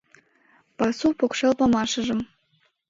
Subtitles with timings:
[0.77, 2.19] Пасу покшел памашыжым